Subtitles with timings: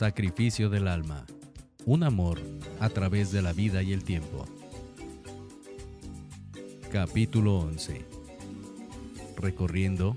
[0.00, 1.26] Sacrificio del alma.
[1.84, 2.40] Un amor
[2.78, 4.46] a través de la vida y el tiempo.
[6.90, 8.06] Capítulo 11.
[9.36, 10.16] Recorriendo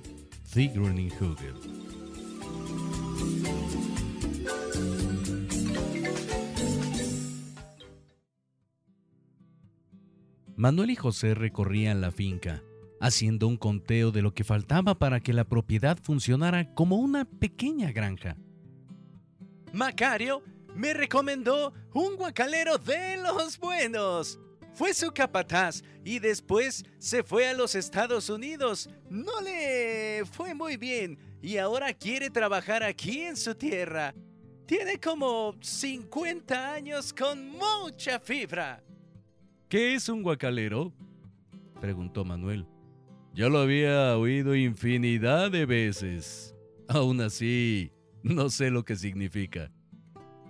[0.55, 1.55] Hugel.
[10.55, 12.63] Manuel y José recorrían la finca,
[13.01, 17.91] haciendo un conteo de lo que faltaba para que la propiedad funcionara como una pequeña
[17.91, 18.37] granja.
[19.73, 20.43] Macario
[20.75, 24.39] me recomendó un guacalero de los buenos.
[24.73, 28.89] Fue su capataz y después se fue a los Estados Unidos.
[29.09, 34.13] No le fue muy bien y ahora quiere trabajar aquí en su tierra.
[34.65, 38.83] Tiene como 50 años con mucha fibra.
[39.69, 40.93] ¿Qué es un guacalero?
[41.81, 42.67] preguntó Manuel.
[43.33, 46.55] Ya lo había oído infinidad de veces.
[46.87, 47.91] Aún así,
[48.23, 49.71] no sé lo que significa.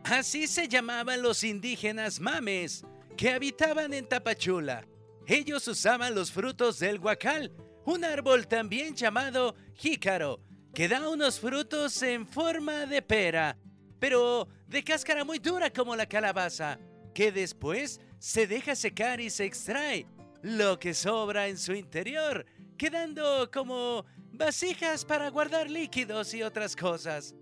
[0.04, 2.86] Así se llamaban los indígenas mames
[3.18, 4.86] que habitaban en Tapachula.
[5.28, 7.52] Ellos usaban los frutos del guacal,
[7.86, 10.42] un árbol también llamado jícaro,
[10.74, 13.58] que da unos frutos en forma de pera,
[14.00, 16.80] pero de cáscara muy dura como la calabaza,
[17.14, 20.08] que después se deja secar y se extrae
[20.42, 22.46] lo que sobra en su interior,
[22.78, 27.34] quedando como vasijas para guardar líquidos y otras cosas.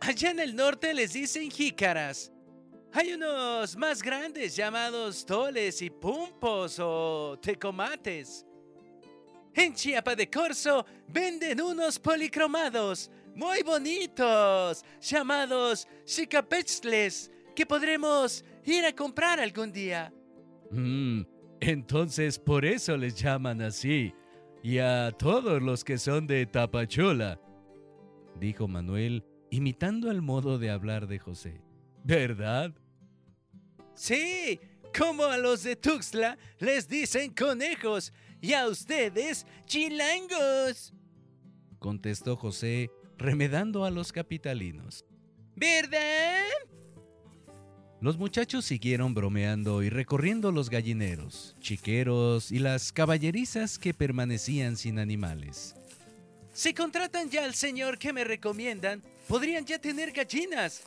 [0.00, 2.30] Allá en el norte les dicen jícaras.
[2.92, 8.46] Hay unos más grandes llamados toles y pumpos o tecomates.
[9.52, 18.92] En Chiapa de Corzo venden unos policromados muy bonitos llamados chicapechles que podremos ir a
[18.92, 20.12] comprar algún día.
[20.70, 21.22] Mm,
[21.60, 24.14] entonces por eso les llaman así.
[24.62, 27.40] Y a todos los que son de Tapachula,
[28.40, 29.24] dijo Manuel
[29.54, 31.60] imitando el modo de hablar de José.
[32.02, 32.72] ¿Verdad?
[33.94, 34.58] Sí,
[34.96, 40.92] como a los de Tuxtla les dicen conejos y a ustedes chilangos.
[41.78, 45.04] Contestó José, remedando a los capitalinos.
[45.54, 46.42] ¿Verdad?
[48.00, 54.98] Los muchachos siguieron bromeando y recorriendo los gallineros, chiqueros y las caballerizas que permanecían sin
[54.98, 55.76] animales.
[56.52, 60.82] Si contratan ya al señor que me recomiendan, podrían ya tener gallinas.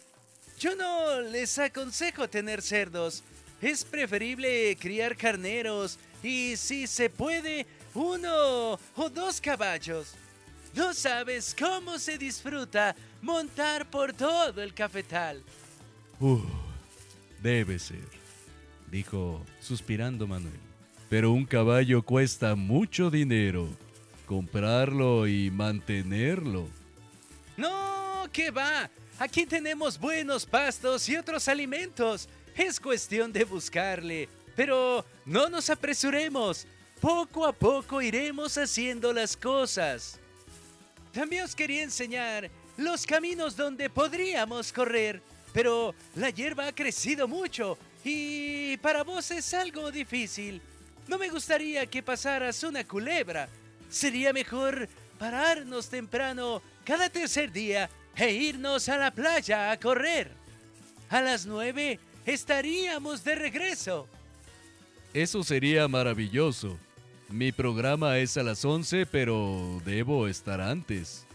[0.60, 3.24] Yo no les aconsejo tener cerdos.
[3.62, 10.14] Es preferible criar carneros y si se puede, uno o dos caballos.
[10.76, 15.44] No sabes cómo se disfruta montar por todo el cafetal.
[16.20, 16.42] Uh,
[17.42, 18.08] debe ser,
[18.92, 20.60] dijo suspirando Manuel.
[21.10, 23.70] Pero un caballo cuesta mucho dinero.
[24.26, 26.68] Comprarlo y mantenerlo.
[27.56, 27.87] No,
[28.32, 28.90] ¿qué va?
[29.20, 32.28] Aquí tenemos buenos pastos y otros alimentos.
[32.56, 34.30] Es cuestión de buscarle.
[34.56, 36.66] Pero no nos apresuremos.
[37.00, 40.20] Poco a poco iremos haciendo las cosas.
[41.14, 45.22] También os quería enseñar los caminos donde podríamos correr.
[45.54, 50.62] Pero la hierba ha crecido mucho y para vos es algo difícil.
[51.08, 53.48] No me gustaría que pasaras una culebra.
[53.90, 60.32] Sería mejor pararnos temprano cada tercer día e irnos a la playa a correr.
[61.10, 64.08] A las nueve estaríamos de regreso.
[65.14, 66.78] Eso sería maravilloso.
[67.30, 71.26] Mi programa es a las once, pero debo estar antes.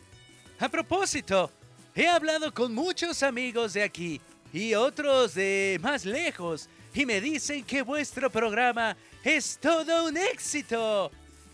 [0.59, 1.51] A propósito,
[1.95, 4.21] he hablado con muchos amigos de aquí
[4.53, 11.11] y otros de más lejos y me dicen que vuestro programa es todo un éxito.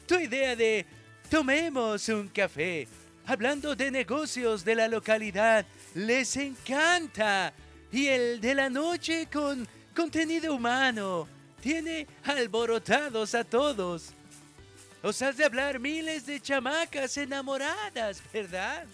[0.06, 0.84] Tu idea de
[1.30, 2.88] tomemos un café
[3.28, 7.52] hablando de negocios de la localidad, les encanta.
[7.92, 11.28] Y el de la noche con contenido humano
[11.60, 14.12] tiene alborotados a todos.
[15.02, 18.86] Os has de hablar miles de chamacas enamoradas, ¿verdad?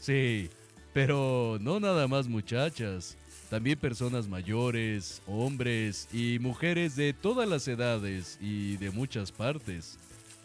[0.00, 0.50] Sí,
[0.92, 3.16] pero no nada más muchachas,
[3.48, 9.96] también personas mayores, hombres y mujeres de todas las edades y de muchas partes.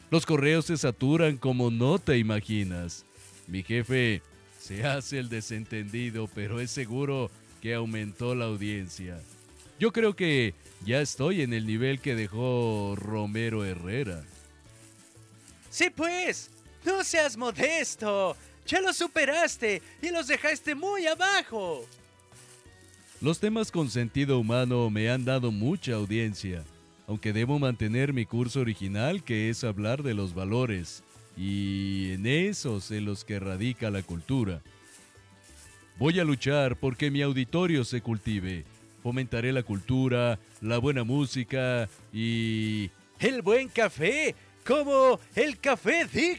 [0.10, 3.06] Los correos se saturan como no te imaginas.
[3.48, 4.22] Mi jefe
[4.58, 7.30] se hace el desentendido, pero es seguro
[7.62, 9.22] que aumentó la audiencia.
[9.80, 10.54] Yo creo que
[10.86, 14.24] ya estoy en el nivel que dejó Romero Herrera.
[15.70, 16.52] Sí, pues,
[16.86, 18.38] no seas modesto.
[18.66, 21.86] Ya lo superaste y los dejaste muy abajo.
[23.20, 26.64] Los temas con sentido humano me han dado mucha audiencia
[27.08, 31.04] aunque debo mantener mi curso original que es hablar de los valores,
[31.38, 34.62] y en esos en los que radica la cultura.
[35.98, 38.66] Voy a luchar porque mi auditorio se cultive.
[39.04, 42.92] Fomentaré la cultura, la buena música y...
[43.20, 46.38] El buen café, como el café de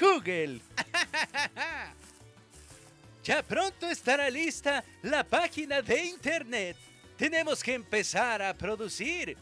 [0.00, 0.60] Hugel.
[3.24, 6.76] ya pronto estará lista la página de internet.
[7.16, 9.36] Tenemos que empezar a producir.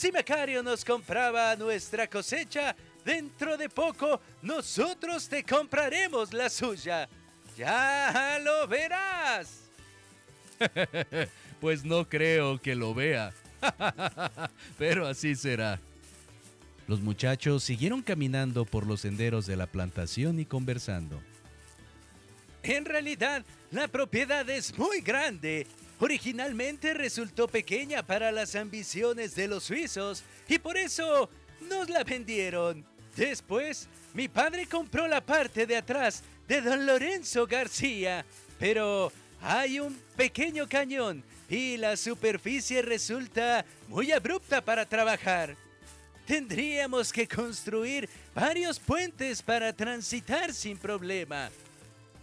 [0.00, 2.74] Si Macario nos compraba nuestra cosecha,
[3.04, 7.06] dentro de poco nosotros te compraremos la suya.
[7.54, 9.64] Ya lo verás.
[11.60, 13.34] pues no creo que lo vea.
[14.78, 15.78] Pero así será.
[16.88, 21.20] Los muchachos siguieron caminando por los senderos de la plantación y conversando.
[22.62, 25.66] En realidad, la propiedad es muy grande.
[26.00, 31.28] Originalmente resultó pequeña para las ambiciones de los suizos y por eso
[31.68, 32.84] nos la vendieron.
[33.14, 38.24] Después, mi padre compró la parte de atrás de don Lorenzo García,
[38.58, 39.12] pero
[39.42, 45.54] hay un pequeño cañón y la superficie resulta muy abrupta para trabajar.
[46.26, 51.50] Tendríamos que construir varios puentes para transitar sin problema.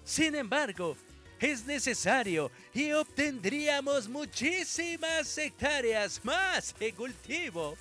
[0.04, 0.98] Sin embargo,
[1.40, 7.78] es necesario y obtendríamos muchísimas hectáreas más de cultivo.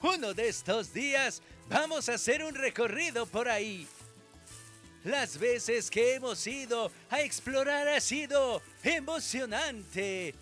[0.00, 3.86] Uno de estos días vamos a hacer un recorrido por ahí
[5.04, 10.32] las veces que hemos ido a explorar ha sido emocionante.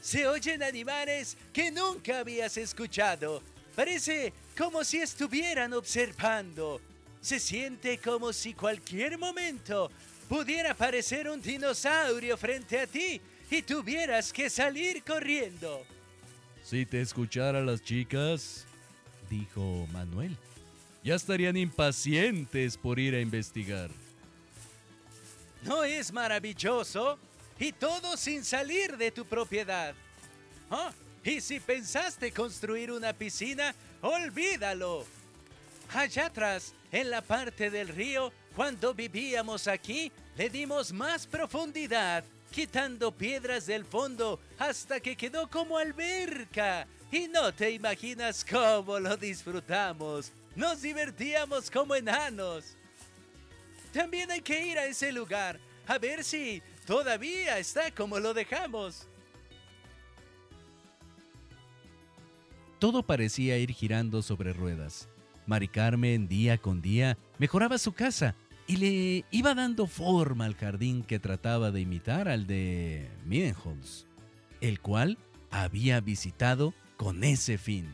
[0.00, 3.42] Se oyen animales que nunca habías escuchado.
[3.76, 6.80] Parece como si estuvieran observando.
[7.20, 9.90] Se siente como si cualquier momento
[10.28, 13.20] pudiera aparecer un dinosaurio frente a ti
[13.50, 15.84] y tuvieras que salir corriendo.
[16.62, 18.66] Si te escuchara las chicas,
[19.30, 20.36] dijo Manuel
[21.08, 23.90] ya estarían impacientes por ir a investigar.
[25.62, 27.18] ¿No es maravilloso?
[27.58, 29.94] Y todo sin salir de tu propiedad.
[30.70, 30.92] ¿Ah?
[31.24, 35.04] Y si pensaste construir una piscina, olvídalo.
[35.94, 43.12] Allá atrás, en la parte del río, cuando vivíamos aquí, le dimos más profundidad, quitando
[43.12, 46.86] piedras del fondo hasta que quedó como alberca.
[47.10, 50.32] Y no te imaginas cómo lo disfrutamos.
[50.54, 52.76] Nos divertíamos como enanos.
[53.92, 59.06] También hay que ir a ese lugar a ver si todavía está como lo dejamos.
[62.78, 65.08] Todo parecía ir girando sobre ruedas.
[65.48, 68.36] Mari Carmen día con día mejoraba su casa
[68.66, 74.06] y le iba dando forma al jardín que trataba de imitar al de Mienholz,
[74.60, 75.16] el cual
[75.50, 77.86] había visitado con ese fin.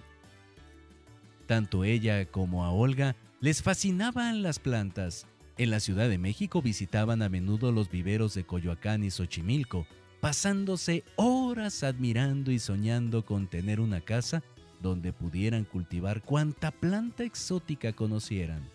[1.46, 5.26] Tanto ella como a Olga les fascinaban las plantas.
[5.56, 9.86] En la Ciudad de México visitaban a menudo los viveros de Coyoacán y Xochimilco,
[10.20, 14.42] pasándose horas admirando y soñando con tener una casa
[14.84, 18.68] donde pudieran cultivar cuanta planta exótica conocieran.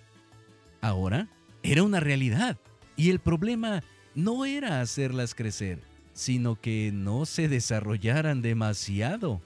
[0.81, 1.29] Ahora
[1.61, 2.57] era una realidad
[2.95, 3.83] y el problema
[4.15, 5.83] no era hacerlas crecer,
[6.13, 9.39] sino que no se desarrollaran demasiado.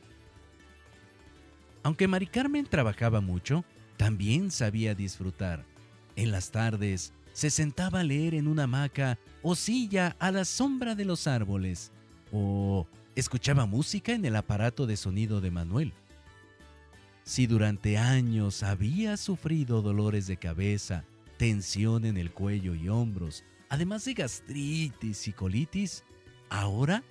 [1.84, 3.66] Aunque Mari Carmen trabajaba mucho,
[3.98, 5.66] también sabía disfrutar.
[6.16, 10.96] En las tardes se sentaba a leer en una hamaca o silla a la sombra
[10.96, 11.92] de los árboles,
[12.32, 15.94] o escuchaba música en el aparato de sonido de Manuel.
[17.24, 21.06] Si durante años había sufrido dolores de cabeza,
[21.38, 26.04] tensión en el cuello y hombros, además de gastritis y colitis,
[26.50, 27.04] ahora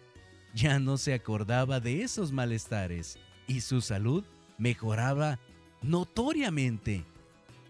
[0.54, 4.24] ya no se acordaba de esos malestares y su salud
[4.58, 5.38] mejoraba
[5.80, 7.04] notoriamente.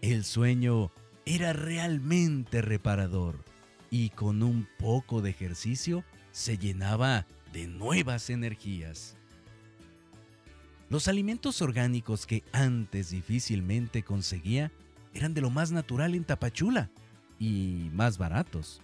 [0.01, 0.91] El sueño
[1.25, 3.43] era realmente reparador
[3.89, 9.15] y con un poco de ejercicio se llenaba de nuevas energías.
[10.93, 14.71] Los alimentos orgánicos que antes difícilmente conseguía
[15.15, 16.91] eran de lo más natural en Tapachula
[17.39, 18.79] y más baratos.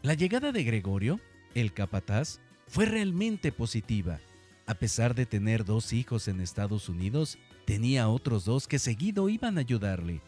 [0.00, 1.20] La llegada de Gregorio,
[1.54, 4.20] el capataz, fue realmente positiva
[4.66, 9.58] a pesar de tener dos hijos en Estados Unidos, tenía otros dos que seguido iban
[9.58, 10.22] a ayudarle.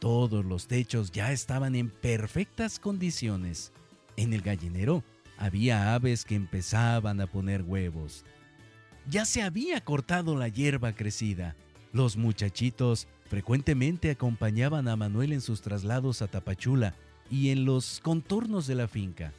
[0.00, 3.72] Todos los techos ya estaban en perfectas condiciones.
[4.18, 5.02] En el gallinero
[5.38, 8.26] había aves que empezaban a poner huevos.
[9.10, 11.56] Ya se había cortado la hierba crecida.
[11.92, 16.94] Los muchachitos frecuentemente acompañaban a Manuel en sus traslados a Tapachula
[17.30, 19.32] y en los contornos de la finca.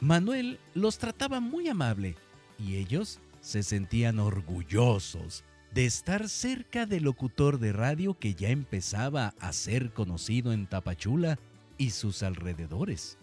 [0.00, 2.16] Manuel los trataba muy amable
[2.58, 9.34] y ellos se sentían orgullosos de estar cerca del locutor de radio que ya empezaba
[9.40, 11.38] a ser conocido en Tapachula
[11.78, 13.18] y sus alrededores.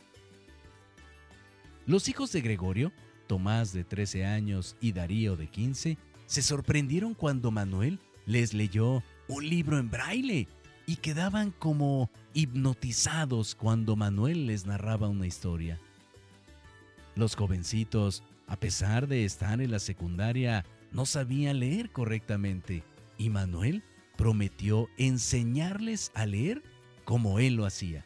[1.86, 2.92] Los hijos de Gregorio,
[3.28, 9.50] Tomás de 13 años y Darío de 15, se sorprendieron cuando Manuel les leyó un
[9.50, 10.48] libro en braille
[10.86, 15.80] y quedaban como hipnotizados cuando Manuel les narraba una historia.
[17.16, 22.84] Los jovencitos, a pesar de estar en la secundaria, no sabían leer correctamente
[23.18, 23.84] y Manuel
[24.16, 26.64] prometió enseñarles a leer
[27.06, 28.06] como él lo hacía.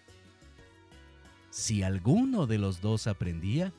[1.50, 3.74] Si alguno de los dos aprendía,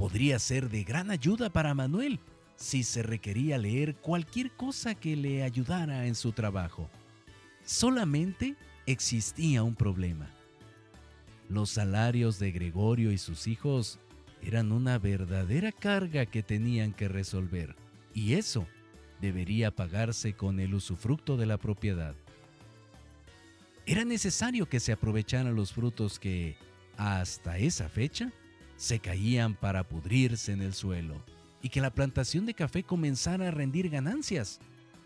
[0.00, 2.20] podría ser de gran ayuda para Manuel
[2.56, 6.88] si se requería leer cualquier cosa que le ayudara en su trabajo.
[7.66, 10.30] Solamente existía un problema.
[11.50, 13.98] Los salarios de Gregorio y sus hijos
[14.40, 17.76] eran una verdadera carga que tenían que resolver,
[18.14, 18.66] y eso
[19.20, 22.14] debería pagarse con el usufructo de la propiedad.
[23.84, 26.56] Era necesario que se aprovecharan los frutos que,
[26.96, 28.32] hasta esa fecha,
[28.80, 31.22] se caían para pudrirse en el suelo
[31.60, 34.58] y que la plantación de café comenzara a rendir ganancias,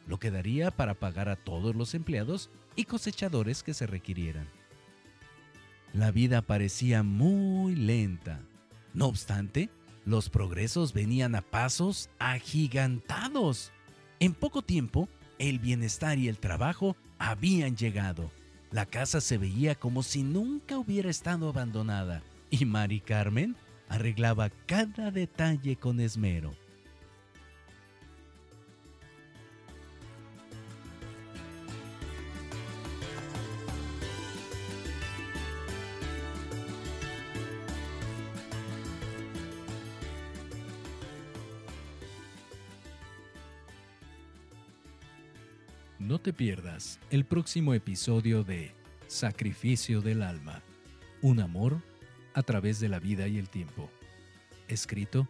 [0.06, 4.46] lo que daría para pagar a todos los empleados y cosechadores que se requirieran.
[5.92, 8.40] La vida parecía muy lenta.
[8.94, 9.70] No obstante,
[10.04, 13.72] los progresos venían a pasos agigantados.
[14.20, 15.08] En poco tiempo,
[15.40, 18.30] el bienestar y el trabajo habían llegado.
[18.70, 23.56] La casa se veía como si nunca hubiera estado abandonada y Mari Carmen
[23.88, 26.52] arreglaba cada detalle con esmero.
[45.98, 48.72] No te pierdas el próximo episodio de
[49.06, 50.62] Sacrificio del Alma,
[51.22, 51.80] un amor
[52.34, 53.90] a través de la vida y el tiempo,
[54.68, 55.28] escrito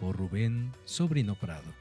[0.00, 1.72] por Rubén Sobrino Prado.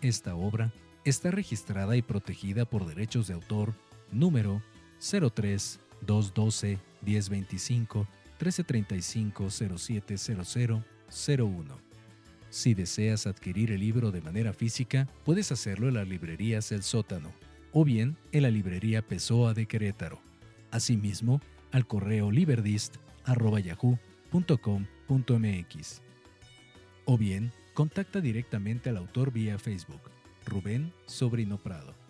[0.00, 0.72] Esta obra
[1.04, 3.74] está registrada y protegida por derechos de autor
[4.10, 4.62] número
[5.00, 8.06] 03 212 1025
[8.40, 10.84] 1335 0700
[11.38, 11.78] 01.
[12.50, 17.32] Si deseas adquirir el libro de manera física, puedes hacerlo en las librerías El Sótano
[17.72, 20.20] o bien en la librería Pessoa de Querétaro.
[20.70, 21.40] Asimismo,
[21.72, 22.30] al correo
[23.26, 26.02] liberdist.yahoo.com.mx.
[27.06, 30.00] O bien, contacta directamente al autor vía Facebook,
[30.46, 32.03] Rubén Sobrino Prado.